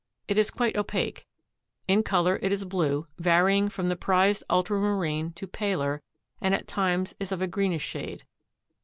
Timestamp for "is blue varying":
2.51-3.69